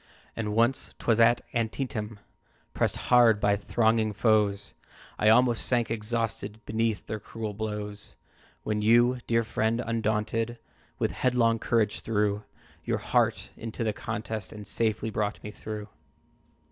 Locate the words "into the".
13.55-13.93